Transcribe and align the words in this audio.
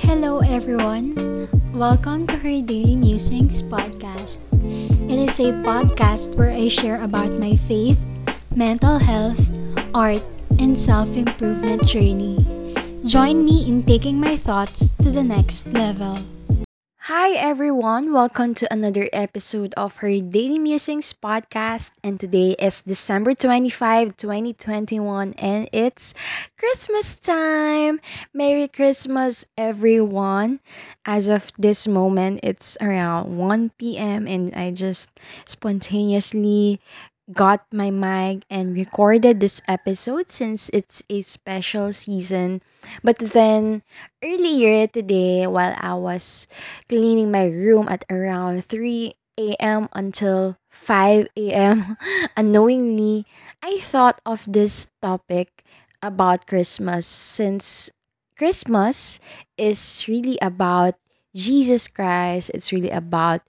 Hello, 0.00 0.40
everyone. 0.40 1.48
Welcome 1.72 2.26
to 2.26 2.36
her 2.36 2.60
Daily 2.62 2.96
Musings 2.96 3.62
podcast. 3.62 4.38
It 5.10 5.18
is 5.18 5.38
a 5.38 5.52
podcast 5.62 6.34
where 6.34 6.50
I 6.50 6.68
share 6.68 7.02
about 7.02 7.30
my 7.32 7.56
faith, 7.68 7.98
mental 8.54 8.98
health, 8.98 9.38
art, 9.94 10.22
and 10.58 10.78
self 10.78 11.08
improvement 11.16 11.86
journey. 11.86 12.42
Join 13.04 13.44
me 13.44 13.68
in 13.68 13.84
taking 13.84 14.18
my 14.18 14.36
thoughts 14.36 14.90
to 15.02 15.10
the 15.10 15.22
next 15.22 15.66
level. 15.68 16.18
Hi 17.14 17.30
everyone, 17.30 18.12
welcome 18.12 18.58
to 18.58 18.66
another 18.74 19.08
episode 19.12 19.72
of 19.76 20.02
her 20.02 20.18
Daily 20.18 20.58
Musings 20.58 21.14
podcast. 21.14 21.92
And 22.02 22.18
today 22.18 22.58
is 22.58 22.82
December 22.82 23.34
25, 23.38 24.16
2021, 24.16 25.34
and 25.38 25.70
it's 25.70 26.12
Christmas 26.58 27.14
time. 27.14 28.00
Merry 28.34 28.66
Christmas, 28.66 29.46
everyone. 29.56 30.58
As 31.06 31.28
of 31.28 31.52
this 31.56 31.86
moment, 31.86 32.40
it's 32.42 32.76
around 32.80 33.38
1 33.38 33.70
p.m., 33.78 34.26
and 34.26 34.52
I 34.52 34.72
just 34.72 35.08
spontaneously 35.46 36.80
got 37.32 37.64
my 37.72 37.90
mic 37.90 38.44
and 38.50 38.74
recorded 38.74 39.40
this 39.40 39.62
episode 39.66 40.30
since 40.30 40.68
it's 40.72 41.02
a 41.08 41.22
special 41.22 41.92
season. 41.92 42.60
But 43.02 43.18
then 43.18 43.82
earlier 44.22 44.86
today, 44.86 45.46
while 45.46 45.74
I 45.78 45.94
was 45.94 46.46
cleaning 46.88 47.30
my 47.30 47.46
room 47.46 47.88
at 47.88 48.04
around 48.10 48.66
3 48.66 49.14
a.m. 49.38 49.88
until 49.92 50.58
5 50.70 51.28
a.m., 51.36 51.96
unknowingly, 52.36 53.24
I 53.62 53.80
thought 53.80 54.20
of 54.26 54.44
this 54.46 54.90
topic 55.00 55.64
about 56.02 56.46
Christmas 56.46 57.06
since 57.06 57.90
Christmas 58.36 59.18
is 59.56 60.04
really 60.06 60.36
about 60.42 60.94
Jesus 61.34 61.88
Christ. 61.88 62.50
It's 62.52 62.70
really 62.72 62.90
about 62.90 63.40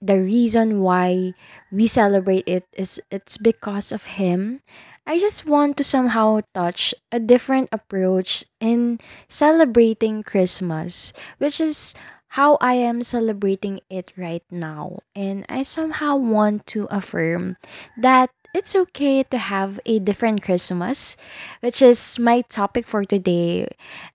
the 0.00 0.20
reason 0.20 0.80
why 0.80 1.32
we 1.76 1.86
celebrate 1.86 2.48
it 2.48 2.64
is 2.72 2.96
it's 3.12 3.36
because 3.36 3.92
of 3.92 4.16
him. 4.16 4.64
I 5.06 5.20
just 5.20 5.44
want 5.44 5.76
to 5.76 5.84
somehow 5.84 6.40
touch 6.56 6.94
a 7.12 7.20
different 7.20 7.68
approach 7.70 8.48
in 8.58 8.98
celebrating 9.28 10.24
Christmas, 10.24 11.12
which 11.38 11.60
is 11.60 11.94
how 12.40 12.56
I 12.60 12.74
am 12.74 13.04
celebrating 13.04 13.80
it 13.88 14.12
right 14.16 14.42
now. 14.50 15.04
And 15.14 15.44
I 15.48 15.62
somehow 15.62 16.16
want 16.16 16.66
to 16.74 16.88
affirm 16.90 17.56
that 18.00 18.30
it's 18.54 18.74
okay 18.74 19.22
to 19.28 19.38
have 19.38 19.78
a 19.84 20.00
different 20.00 20.42
Christmas, 20.42 21.16
which 21.60 21.82
is 21.82 22.18
my 22.18 22.40
topic 22.48 22.88
for 22.88 23.04
today. 23.04 23.68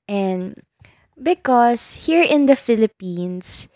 And 0.09 0.59
because 1.21 2.09
here 2.09 2.23
in 2.23 2.47
the 2.47 2.55
Philippines, 2.57 3.69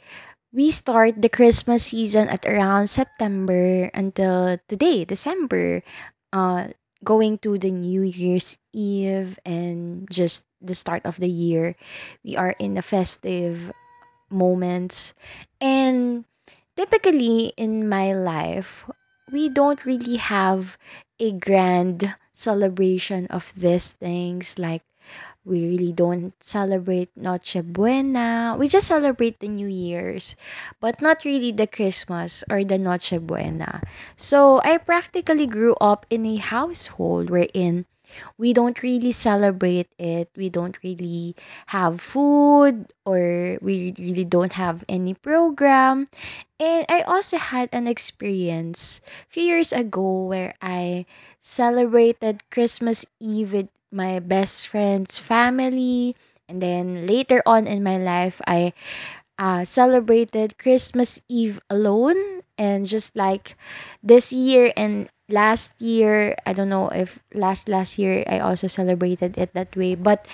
we 0.55 0.71
start 0.71 1.19
the 1.19 1.27
Christmas 1.27 1.91
season 1.91 2.31
at 2.31 2.47
around 2.47 2.87
September 2.87 3.91
until 3.93 4.57
today, 4.71 5.03
December, 5.03 5.83
uh, 6.31 6.71
going 7.03 7.37
to 7.43 7.59
the 7.59 7.69
New 7.69 8.01
Year's 8.01 8.57
Eve 8.71 9.37
and 9.45 10.07
just 10.09 10.47
the 10.63 10.73
start 10.73 11.05
of 11.05 11.19
the 11.19 11.29
year. 11.29 11.75
We 12.23 12.39
are 12.39 12.55
in 12.57 12.79
the 12.79 12.81
festive 12.81 13.69
moments. 14.31 15.13
And 15.59 16.23
typically 16.79 17.51
in 17.59 17.91
my 17.91 18.15
life, 18.15 18.87
we 19.29 19.49
don't 19.49 19.83
really 19.83 20.15
have 20.15 20.79
a 21.19 21.35
grand 21.35 22.15
celebration 22.31 23.27
of 23.27 23.51
these 23.59 23.91
things 23.91 24.57
like 24.57 24.83
we 25.45 25.69
really 25.69 25.93
don't 25.93 26.33
celebrate 26.43 27.09
Noche 27.15 27.61
Buena. 27.63 28.55
We 28.57 28.67
just 28.67 28.87
celebrate 28.87 29.39
the 29.39 29.47
New 29.47 29.69
Year's, 29.69 30.35
but 30.81 31.01
not 31.01 31.23
really 31.23 31.51
the 31.51 31.67
Christmas 31.67 32.43
or 32.49 32.65
the 32.65 32.77
Noche 32.77 33.21
Buena. 33.21 33.81
So 34.17 34.59
I 34.65 34.77
practically 34.77 35.45
grew 35.45 35.75
up 35.79 36.05
in 36.09 36.25
a 36.25 36.37
household 36.37 37.29
wherein 37.29 37.85
we 38.37 38.53
don't 38.53 38.81
really 38.81 39.11
celebrate 39.11 39.89
it. 39.97 40.29
We 40.35 40.49
don't 40.49 40.77
really 40.83 41.35
have 41.67 42.01
food 42.01 42.91
or 43.05 43.57
we 43.61 43.93
really 43.97 44.25
don't 44.25 44.53
have 44.53 44.83
any 44.87 45.13
program. 45.13 46.07
And 46.59 46.85
I 46.89 47.01
also 47.01 47.37
had 47.37 47.69
an 47.71 47.87
experience 47.87 49.01
few 49.29 49.43
years 49.43 49.73
ago 49.73 50.25
where 50.25 50.55
I 50.61 51.05
celebrated 51.45 52.41
Christmas 52.49 53.05
Eve 53.21 53.53
with 53.53 53.69
my 53.93 54.17
best 54.17 54.65
friend's 54.67 55.21
family. 55.21 56.17
And 56.49 56.61
then 56.61 57.05
later 57.05 57.41
on 57.45 57.67
in 57.69 57.83
my 57.85 57.97
life, 58.01 58.41
I 58.49 58.73
uh, 59.37 59.65
celebrated 59.65 60.57
Christmas 60.57 61.21
Eve 61.29 61.61
alone. 61.69 62.41
And 62.57 62.87
just 62.87 63.15
like 63.15 63.55
this 64.01 64.33
year 64.33 64.73
and 64.75 65.09
last 65.29 65.79
year, 65.79 66.35
I 66.45 66.53
don't 66.53 66.69
know 66.69 66.89
if 66.89 67.19
last 67.33 67.69
last 67.69 67.99
year 67.99 68.25
I 68.25 68.39
also 68.39 68.67
celebrated 68.67 69.37
it 69.37 69.53
that 69.53 69.75
way, 69.75 69.93
but 69.93 70.25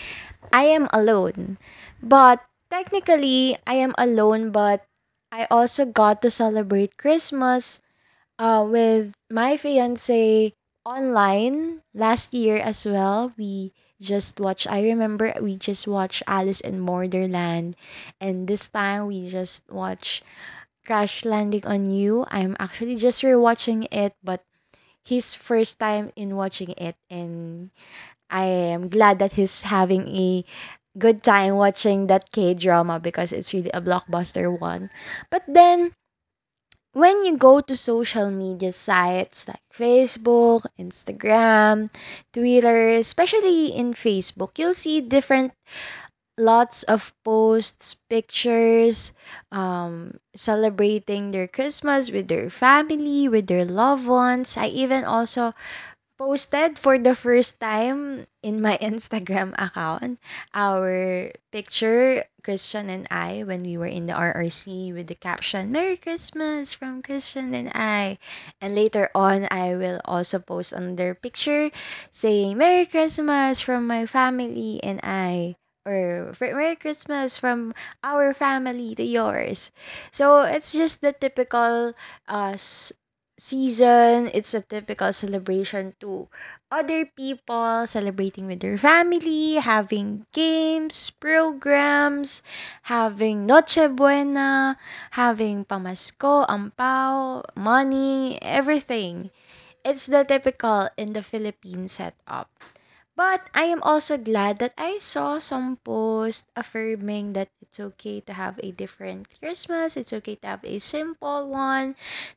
I 0.53 0.63
am 0.71 0.87
alone. 0.93 1.57
But 2.01 2.39
technically, 2.71 3.57
I 3.67 3.75
am 3.75 3.95
alone, 3.97 4.51
but 4.51 4.85
I 5.31 5.47
also 5.51 5.85
got 5.85 6.21
to 6.23 6.31
celebrate 6.31 6.97
Christmas 6.97 7.81
uh, 8.39 8.65
with 8.67 9.13
my 9.29 9.57
fiance 9.57 10.53
online 10.85 11.81
last 11.93 12.33
year 12.33 12.57
as 12.57 12.85
well. 12.85 13.33
We 13.37 13.73
just 14.01 14.39
watched, 14.39 14.67
I 14.69 14.81
remember 14.83 15.33
we 15.41 15.57
just 15.57 15.87
watched 15.87 16.23
Alice 16.27 16.61
in 16.61 16.85
Borderland. 16.85 17.75
And 18.19 18.47
this 18.47 18.67
time 18.69 19.07
we 19.07 19.29
just 19.29 19.63
watched 19.69 20.23
Crash 20.85 21.25
Landing 21.25 21.65
on 21.65 21.91
You. 21.91 22.25
I'm 22.29 22.55
actually 22.59 22.95
just 22.97 23.21
rewatching 23.23 23.87
it, 23.91 24.15
but 24.23 24.43
his 25.03 25.35
first 25.35 25.79
time 25.79 26.11
in 26.15 26.35
watching 26.35 26.71
it. 26.77 26.95
And 27.09 27.71
I 28.29 28.45
am 28.45 28.89
glad 28.89 29.19
that 29.19 29.33
he's 29.33 29.63
having 29.63 30.07
a 30.15 30.45
good 30.97 31.23
time 31.23 31.55
watching 31.55 32.07
that 32.07 32.31
K 32.31 32.53
drama 32.53 32.99
because 32.99 33.31
it's 33.31 33.53
really 33.53 33.71
a 33.73 33.81
blockbuster 33.81 34.47
one. 34.59 34.89
But 35.29 35.43
then 35.47 35.93
when 36.93 37.23
you 37.23 37.37
go 37.37 37.61
to 37.61 37.75
social 37.75 38.29
media 38.29 38.71
sites 38.71 39.47
like 39.47 39.63
Facebook, 39.73 40.65
Instagram, 40.79 41.89
Twitter, 42.33 42.89
especially 42.89 43.67
in 43.67 43.93
Facebook, 43.93 44.57
you'll 44.57 44.73
see 44.73 44.99
different 44.99 45.53
lots 46.37 46.83
of 46.83 47.13
posts, 47.23 47.95
pictures, 48.09 49.13
um, 49.51 50.17
celebrating 50.35 51.31
their 51.31 51.47
Christmas 51.47 52.09
with 52.11 52.27
their 52.27 52.49
family, 52.49 53.27
with 53.27 53.47
their 53.47 53.65
loved 53.65 54.07
ones. 54.07 54.57
I 54.57 54.67
even 54.67 55.03
also 55.05 55.53
posted 56.21 56.77
for 56.77 57.01
the 57.01 57.17
first 57.17 57.57
time 57.57 58.29
in 58.45 58.61
my 58.61 58.77
Instagram 58.93 59.57
account 59.57 60.21
our 60.53 61.33
picture, 61.49 62.29
Christian 62.45 62.93
and 62.93 63.09
I, 63.09 63.41
when 63.41 63.65
we 63.65 63.73
were 63.73 63.89
in 63.89 64.05
the 64.05 64.13
RRC 64.13 64.93
with 64.93 65.09
the 65.09 65.17
caption, 65.17 65.73
Merry 65.73 65.97
Christmas 65.97 66.77
from 66.77 67.01
Christian 67.01 67.57
and 67.57 67.73
I. 67.73 68.21
And 68.61 68.77
later 68.77 69.09
on, 69.17 69.49
I 69.49 69.73
will 69.73 69.97
also 70.05 70.37
post 70.37 70.77
another 70.77 71.17
picture 71.17 71.73
saying, 72.13 72.53
Merry 72.53 72.85
Christmas 72.85 73.57
from 73.57 73.87
my 73.87 74.05
family 74.05 74.77
and 74.83 75.01
I. 75.01 75.57
Or 75.89 76.37
Merry 76.37 76.75
Christmas 76.75 77.41
from 77.41 77.73
our 78.05 78.37
family 78.37 78.93
to 78.93 79.01
yours. 79.01 79.73
So 80.13 80.45
it's 80.45 80.71
just 80.71 81.01
the 81.01 81.13
typical 81.17 81.97
uh, 82.29 82.57
season. 83.41 84.29
It's 84.37 84.53
a 84.53 84.61
typical 84.61 85.09
celebration 85.11 85.97
to 85.99 86.29
other 86.69 87.09
people 87.09 87.87
celebrating 87.89 88.45
with 88.45 88.61
their 88.61 88.77
family, 88.77 89.57
having 89.57 90.29
games, 90.31 91.09
programs, 91.17 92.45
having 92.85 93.49
Noche 93.49 93.89
Buena, 93.97 94.77
having 95.17 95.65
pamasko, 95.65 96.45
ampao, 96.45 97.41
money, 97.57 98.37
everything. 98.41 99.33
It's 99.83 100.05
the 100.05 100.21
typical 100.23 100.89
in 100.95 101.13
the 101.17 101.23
Philippine 101.25 101.89
setup. 101.89 102.47
But 103.21 103.53
I 103.53 103.69
am 103.69 103.85
also 103.85 104.17
glad 104.17 104.57
that 104.65 104.73
I 104.81 104.97
saw 104.97 105.37
some 105.37 105.77
posts 105.85 106.49
affirming 106.57 107.37
that 107.37 107.53
it's 107.61 107.77
okay 107.79 108.17
to 108.25 108.33
have 108.33 108.57
a 108.63 108.73
different 108.73 109.29
Christmas, 109.37 109.93
it's 109.95 110.11
okay 110.11 110.41
to 110.41 110.47
have 110.57 110.65
a 110.65 110.81
simple 110.81 111.45
one, 111.45 111.93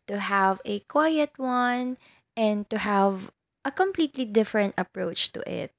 to 0.08 0.20
have 0.20 0.60
a 0.68 0.84
quiet 0.84 1.32
one, 1.40 1.96
and 2.36 2.68
to 2.68 2.76
have 2.76 3.32
a 3.64 3.72
completely 3.72 4.28
different 4.28 4.76
approach 4.76 5.32
to 5.32 5.40
it. 5.48 5.72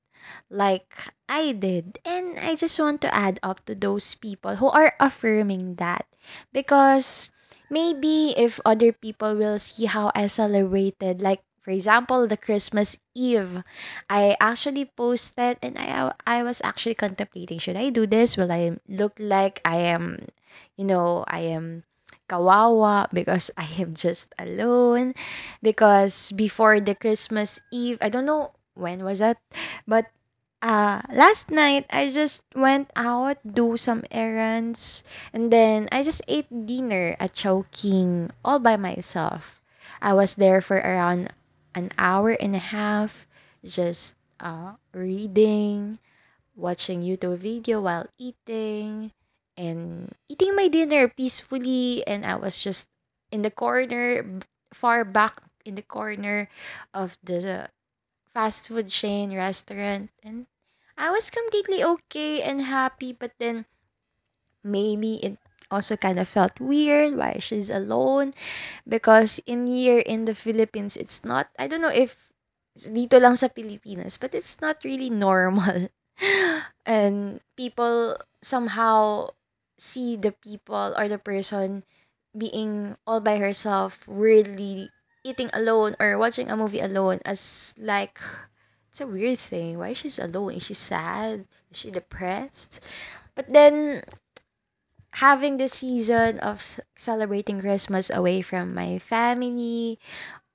Like 0.50 0.90
I 1.30 1.54
did. 1.54 2.02
And 2.02 2.40
I 2.42 2.56
just 2.58 2.80
want 2.82 3.06
to 3.06 3.14
add 3.14 3.40
up 3.44 3.62
to 3.70 3.76
those 3.76 4.16
people 4.18 4.58
who 4.58 4.74
are 4.74 4.98
affirming 5.00 5.76
that. 5.78 6.10
Because 6.52 7.30
maybe 7.70 8.34
if 8.34 8.60
other 8.66 8.92
people 8.92 9.38
will 9.38 9.60
see 9.60 9.86
how 9.86 10.10
I 10.16 10.26
celebrated, 10.26 11.22
like 11.22 11.46
For 11.66 11.74
example, 11.74 12.30
the 12.30 12.38
Christmas 12.38 13.02
Eve, 13.18 13.66
I 14.06 14.38
actually 14.38 14.86
posted 14.86 15.58
and 15.66 15.74
I 15.82 16.14
I 16.22 16.46
was 16.46 16.62
actually 16.62 16.94
contemplating 16.94 17.58
should 17.58 17.74
I 17.74 17.90
do 17.90 18.06
this? 18.06 18.38
Will 18.38 18.54
I 18.54 18.78
look 18.86 19.18
like 19.18 19.66
I 19.66 19.82
am, 19.90 20.30
you 20.78 20.86
know, 20.86 21.26
I 21.26 21.50
am 21.50 21.82
kawawa 22.30 23.10
because 23.10 23.50
I 23.58 23.66
am 23.82 23.98
just 23.98 24.30
alone? 24.38 25.18
Because 25.66 26.30
before 26.38 26.78
the 26.78 26.94
Christmas 26.94 27.58
Eve, 27.74 27.98
I 27.98 28.14
don't 28.14 28.30
know 28.30 28.54
when 28.78 29.02
was 29.02 29.26
that, 29.26 29.42
but 29.90 30.14
uh 30.62 31.02
last 31.10 31.50
night 31.50 31.90
I 31.90 32.14
just 32.14 32.46
went 32.54 32.94
out, 32.94 33.42
do 33.42 33.74
some 33.74 34.06
errands, 34.14 35.02
and 35.34 35.50
then 35.50 35.90
I 35.90 36.06
just 36.06 36.22
ate 36.30 36.46
dinner 36.54 37.18
at 37.18 37.34
Chowking 37.34 38.30
all 38.46 38.62
by 38.62 38.78
myself. 38.78 39.66
I 39.98 40.14
was 40.14 40.38
there 40.38 40.62
for 40.62 40.78
around 40.78 41.34
an 41.76 41.92
hour 42.00 42.32
and 42.32 42.56
a 42.56 42.64
half 42.72 43.28
just 43.64 44.16
uh, 44.40 44.74
reading, 44.94 46.00
watching 46.56 47.04
YouTube 47.04 47.38
video 47.38 47.82
while 47.82 48.08
eating, 48.18 49.12
and 49.58 50.16
eating 50.30 50.56
my 50.56 50.68
dinner 50.68 51.08
peacefully. 51.08 52.06
And 52.08 52.26
I 52.26 52.36
was 52.36 52.58
just 52.58 52.88
in 53.32 53.42
the 53.44 53.52
corner, 53.52 54.40
far 54.74 55.04
back 55.04 55.44
in 55.66 55.76
the 55.76 55.84
corner 55.86 56.50
of 56.94 57.18
the 57.24 57.70
fast 58.34 58.70
food 58.70 58.90
chain 58.90 59.36
restaurant. 59.36 60.10
And 60.24 60.48
I 60.98 61.12
was 61.12 61.30
completely 61.30 61.84
okay 61.84 62.42
and 62.42 62.62
happy, 62.62 63.12
but 63.12 63.32
then 63.38 63.66
maybe 64.64 65.20
it 65.22 65.38
also 65.72 65.98
kind 65.98 66.20
of 66.20 66.28
felt 66.28 66.60
weird 66.60 67.18
why 67.18 67.38
she's 67.40 67.70
alone 67.70 68.34
because 68.88 69.40
in 69.46 69.68
here 69.68 70.00
in 70.00 70.26
the 70.26 70.36
Philippines 70.36 70.96
it's 70.96 71.26
not 71.26 71.50
I 71.58 71.68
don't 71.68 71.82
know 71.82 71.94
if 71.94 72.18
dito 72.76 73.22
lang 73.22 73.36
sa 73.36 73.48
Pilipinas 73.48 74.18
but 74.18 74.36
it's 74.36 74.60
not 74.62 74.84
really 74.84 75.10
normal. 75.10 75.90
And 76.86 77.42
people 77.58 78.16
somehow 78.40 79.32
see 79.76 80.16
the 80.16 80.32
people 80.32 80.94
or 80.96 81.10
the 81.10 81.20
person 81.20 81.84
being 82.38 82.96
all 83.08 83.20
by 83.20 83.38
herself 83.38 84.00
weirdly 84.08 84.92
eating 85.26 85.50
alone 85.52 85.96
or 86.00 86.18
watching 86.22 86.52
a 86.52 86.56
movie 86.56 86.80
alone 86.80 87.20
as 87.26 87.74
like 87.80 88.20
it's 88.92 89.02
a 89.02 89.08
weird 89.08 89.40
thing. 89.40 89.78
Why 89.80 89.92
she's 89.92 90.20
alone? 90.20 90.56
Is 90.56 90.64
she 90.64 90.74
sad? 90.74 91.48
Is 91.72 91.80
she 91.80 91.92
depressed? 91.92 92.80
But 93.36 93.52
then 93.52 94.04
having 95.22 95.58
the 95.58 95.68
season 95.68 96.40
of 96.40 96.80
celebrating 96.98 97.62
Christmas 97.62 98.10
away 98.10 98.42
from 98.42 98.74
my 98.74 99.00
family 99.00 100.00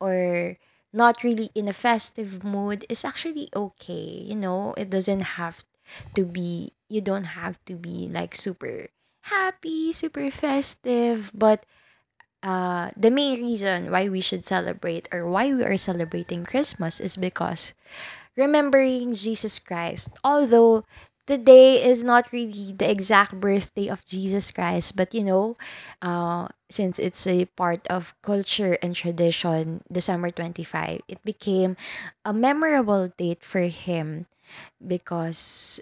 or 0.00 0.56
not 0.92 1.22
really 1.24 1.50
in 1.54 1.68
a 1.68 1.72
festive 1.72 2.44
mood 2.44 2.84
is 2.88 3.04
actually 3.04 3.48
okay. 3.54 4.26
You 4.26 4.36
know, 4.36 4.74
it 4.76 4.90
doesn't 4.90 5.40
have 5.40 5.64
to 6.14 6.24
be, 6.24 6.72
you 6.88 7.00
don't 7.00 7.38
have 7.38 7.58
to 7.66 7.74
be 7.74 8.08
like 8.10 8.34
super 8.34 8.88
happy, 9.22 9.92
super 9.92 10.30
festive, 10.30 11.30
but 11.34 11.64
uh, 12.42 12.90
the 12.96 13.10
main 13.10 13.40
reason 13.40 13.90
why 13.90 14.08
we 14.08 14.20
should 14.20 14.46
celebrate 14.46 15.08
or 15.12 15.26
why 15.28 15.52
we 15.52 15.62
are 15.62 15.76
celebrating 15.76 16.44
Christmas 16.44 17.00
is 17.00 17.16
because 17.16 17.74
remembering 18.36 19.14
Jesus 19.14 19.58
Christ. 19.58 20.10
Although 20.24 20.84
today 21.30 21.78
is 21.78 22.02
not 22.02 22.26
really 22.34 22.74
the 22.74 22.90
exact 22.90 23.38
birthday 23.38 23.86
of 23.86 24.02
Jesus 24.04 24.50
Christ, 24.50 24.98
but 24.98 25.14
you 25.14 25.22
know, 25.22 25.54
uh, 26.02 26.50
since 26.68 26.98
it's 26.98 27.22
a 27.24 27.46
part 27.54 27.86
of 27.86 28.18
culture 28.20 28.74
and 28.82 28.98
tradition, 28.98 29.86
December 29.86 30.34
25, 30.34 31.06
it 31.06 31.22
became 31.22 31.76
a 32.24 32.34
memorable 32.34 33.14
date 33.14 33.46
for 33.46 33.70
him 33.70 34.26
because 34.82 35.78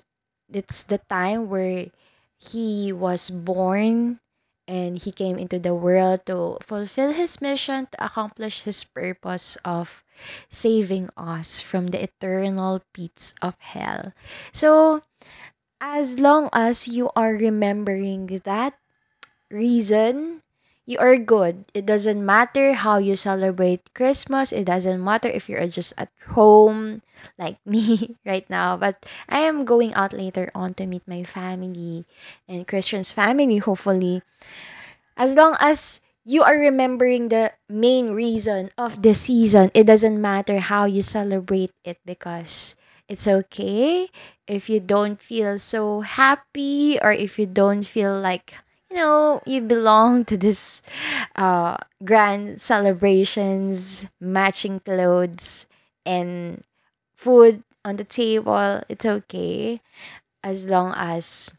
it's 0.52 0.84
the 0.84 1.00
time 1.08 1.48
where 1.48 1.88
he 2.36 2.92
was 2.92 3.30
born 3.30 4.20
and 4.68 5.00
he 5.00 5.10
came 5.10 5.38
into 5.38 5.58
the 5.58 5.74
world 5.74 6.20
to 6.26 6.58
fulfill 6.60 7.12
his 7.16 7.40
mission 7.40 7.88
to 7.90 8.04
accomplish 8.04 8.68
his 8.68 8.84
purpose 8.84 9.56
of 9.64 10.04
saving 10.50 11.08
us 11.16 11.58
from 11.58 11.88
the 11.88 12.04
eternal 12.04 12.82
pits 12.92 13.32
of 13.40 13.56
hell. 13.60 14.12
So, 14.52 15.00
as 15.80 16.18
long 16.18 16.48
as 16.52 16.88
you 16.88 17.10
are 17.16 17.32
remembering 17.34 18.42
that 18.44 18.74
reason, 19.50 20.42
you 20.86 20.98
are 20.98 21.16
good. 21.16 21.64
It 21.74 21.86
doesn't 21.86 22.24
matter 22.24 22.72
how 22.74 22.98
you 22.98 23.16
celebrate 23.16 23.92
Christmas. 23.94 24.52
It 24.52 24.64
doesn't 24.64 25.02
matter 25.04 25.28
if 25.28 25.48
you're 25.48 25.66
just 25.68 25.92
at 25.98 26.08
home 26.32 27.02
like 27.38 27.58
me 27.66 28.16
right 28.26 28.48
now. 28.48 28.76
But 28.76 29.04
I 29.28 29.40
am 29.40 29.64
going 29.64 29.94
out 29.94 30.12
later 30.12 30.50
on 30.54 30.74
to 30.74 30.86
meet 30.86 31.06
my 31.06 31.24
family 31.24 32.06
and 32.48 32.66
Christian's 32.66 33.12
family, 33.12 33.58
hopefully. 33.58 34.22
As 35.16 35.34
long 35.34 35.56
as 35.60 36.00
you 36.24 36.42
are 36.42 36.56
remembering 36.56 37.28
the 37.28 37.52
main 37.68 38.12
reason 38.12 38.70
of 38.78 39.02
the 39.02 39.14
season, 39.14 39.70
it 39.74 39.84
doesn't 39.84 40.20
matter 40.20 40.58
how 40.58 40.84
you 40.86 41.02
celebrate 41.02 41.72
it 41.84 41.98
because 42.06 42.76
it's 43.08 43.26
okay 43.26 44.08
if 44.46 44.68
you 44.68 44.80
don't 44.80 45.20
feel 45.20 45.58
so 45.58 46.00
happy 46.00 46.98
or 47.00 47.12
if 47.12 47.38
you 47.38 47.46
don't 47.46 47.84
feel 47.84 48.18
like 48.20 48.54
you 48.90 48.96
know 48.96 49.40
you 49.46 49.60
belong 49.60 50.24
to 50.24 50.36
this 50.36 50.82
uh 51.36 51.76
grand 52.04 52.60
celebrations 52.60 54.06
matching 54.20 54.80
clothes 54.80 55.66
and 56.06 56.62
food 57.16 57.62
on 57.84 57.96
the 57.96 58.04
table 58.04 58.82
it's 58.88 59.06
okay 59.06 59.80
as 60.42 60.66
long 60.66 60.92
as 60.96 61.50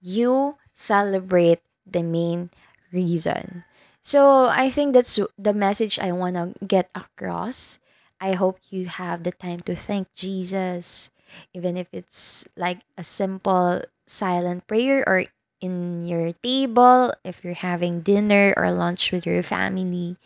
you 0.00 0.56
celebrate 0.74 1.60
the 1.86 2.02
main 2.02 2.50
reason. 2.92 3.64
So 4.02 4.46
I 4.46 4.70
think 4.70 4.94
that's 4.94 5.18
the 5.38 5.52
message 5.52 5.98
I 5.98 6.12
want 6.12 6.36
to 6.36 6.54
get 6.64 6.88
across. 6.94 7.78
I 8.20 8.32
hope 8.32 8.58
you 8.68 8.86
have 8.86 9.22
the 9.22 9.32
time 9.32 9.60
to 9.64 9.74
thank 9.74 10.12
Jesus, 10.14 11.10
even 11.54 11.76
if 11.76 11.88
it's 11.92 12.46
like 12.56 12.80
a 12.98 13.02
simple 13.02 13.82
silent 14.06 14.66
prayer 14.66 15.04
or 15.06 15.24
in 15.60 16.06
your 16.06 16.32
table, 16.42 17.12
if 17.24 17.44
you're 17.44 17.54
having 17.54 18.00
dinner 18.00 18.54
or 18.56 18.72
lunch 18.72 19.12
with 19.12 19.26
your 19.26 19.42
family. 19.42 20.16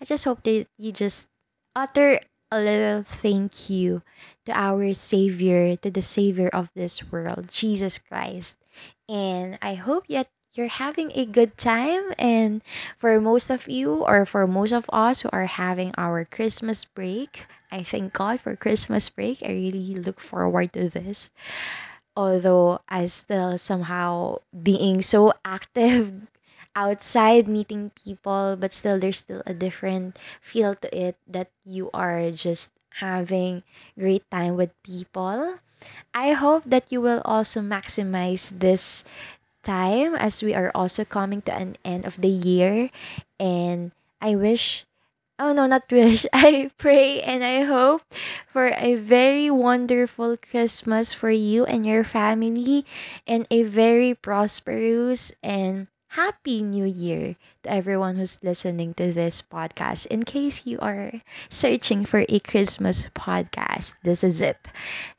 I 0.00 0.04
just 0.04 0.24
hope 0.24 0.42
that 0.44 0.66
you 0.78 0.92
just 0.92 1.28
utter 1.74 2.20
a 2.50 2.58
little 2.60 3.02
thank 3.02 3.68
you 3.68 4.02
to 4.46 4.52
our 4.52 4.94
Savior, 4.94 5.76
to 5.76 5.90
the 5.90 6.02
Savior 6.02 6.48
of 6.48 6.70
this 6.74 7.10
world, 7.12 7.48
Jesus 7.50 7.98
Christ. 7.98 8.56
And 9.08 9.58
I 9.60 9.74
hope 9.74 10.06
that 10.08 10.28
you're 10.54 10.68
having 10.68 11.12
a 11.14 11.24
good 11.26 11.56
time. 11.58 12.12
And 12.18 12.62
for 12.98 13.20
most 13.20 13.50
of 13.50 13.68
you, 13.68 14.04
or 14.04 14.26
for 14.26 14.46
most 14.46 14.72
of 14.72 14.86
us 14.92 15.20
who 15.22 15.30
are 15.32 15.46
having 15.46 15.92
our 15.96 16.24
Christmas 16.24 16.84
break, 16.84 17.46
I 17.70 17.82
thank 17.82 18.12
God 18.12 18.40
for 18.40 18.56
Christmas 18.56 19.08
break. 19.08 19.42
I 19.42 19.50
really 19.52 19.94
look 19.94 20.20
forward 20.20 20.72
to 20.74 20.88
this 20.88 21.30
although 22.16 22.80
I 22.88 23.06
still 23.06 23.56
somehow 23.58 24.38
being 24.50 25.02
so 25.02 25.32
active 25.44 26.26
outside 26.76 27.48
meeting 27.48 27.92
people, 27.94 28.56
but 28.58 28.72
still 28.72 28.98
there's 28.98 29.18
still 29.18 29.42
a 29.46 29.54
different 29.54 30.18
feel 30.40 30.74
to 30.74 30.88
it 30.90 31.16
that 31.26 31.50
you 31.64 31.90
are 31.94 32.30
just 32.30 32.72
having 32.98 33.62
great 33.98 34.28
time 34.30 34.56
with 34.56 34.74
people. 34.82 35.58
I 36.12 36.32
hope 36.32 36.64
that 36.66 36.90
you 36.90 37.00
will 37.00 37.22
also 37.24 37.60
maximize 37.60 38.50
this 38.50 39.04
time 39.68 40.16
as 40.16 40.40
we 40.42 40.56
are 40.56 40.72
also 40.74 41.04
coming 41.04 41.44
to 41.44 41.52
an 41.52 41.76
end 41.84 42.08
of 42.08 42.16
the 42.16 42.32
year 42.32 42.88
and 43.38 43.92
I 44.20 44.34
wish 44.34 44.88
Oh 45.38 45.52
no, 45.52 45.66
not 45.66 45.86
wish. 45.92 46.26
I 46.32 46.70
pray 46.78 47.22
and 47.22 47.44
I 47.44 47.62
hope 47.62 48.02
for 48.52 48.74
a 48.74 48.96
very 48.96 49.50
wonderful 49.50 50.36
Christmas 50.36 51.12
for 51.12 51.30
you 51.30 51.64
and 51.64 51.86
your 51.86 52.02
family 52.02 52.84
and 53.26 53.46
a 53.50 53.62
very 53.62 54.14
prosperous 54.14 55.30
and 55.42 55.86
happy 56.08 56.62
new 56.62 56.84
year 56.84 57.36
to 57.62 57.70
everyone 57.70 58.16
who's 58.16 58.42
listening 58.42 58.94
to 58.94 59.12
this 59.12 59.42
podcast. 59.42 60.06
In 60.06 60.22
case 60.24 60.66
you 60.66 60.78
are 60.80 61.12
searching 61.50 62.04
for 62.04 62.24
a 62.28 62.38
Christmas 62.40 63.08
podcast, 63.14 63.94
this 64.02 64.24
is 64.24 64.40
it. 64.40 64.58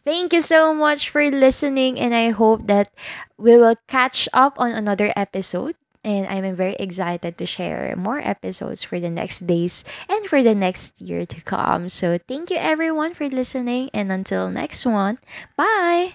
Thank 0.03 0.33
you 0.33 0.41
so 0.41 0.73
much 0.73 1.09
for 1.09 1.29
listening 1.31 1.99
and 1.99 2.13
I 2.13 2.31
hope 2.31 2.67
that 2.67 2.91
we 3.37 3.57
will 3.57 3.75
catch 3.87 4.27
up 4.33 4.59
on 4.59 4.71
another 4.71 5.13
episode 5.15 5.75
and 6.03 6.27
I'm 6.27 6.55
very 6.55 6.75
excited 6.75 7.37
to 7.37 7.45
share 7.45 7.95
more 7.97 8.19
episodes 8.19 8.83
for 8.83 8.99
the 8.99 9.09
next 9.09 9.45
days 9.47 9.83
and 10.07 10.25
for 10.27 10.41
the 10.41 10.55
next 10.55 10.99
year 10.99 11.25
to 11.25 11.41
come. 11.41 11.89
So, 11.89 12.17
thank 12.17 12.49
you 12.49 12.57
everyone 12.57 13.13
for 13.13 13.27
listening, 13.27 13.89
and 13.93 14.11
until 14.11 14.49
next 14.49 14.85
one, 14.85 15.19
bye. 15.57 16.13